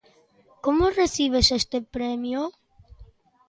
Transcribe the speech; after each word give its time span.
Como 0.65 0.95
recibes 0.99 1.47
este 1.59 1.77
premio? 1.95 2.41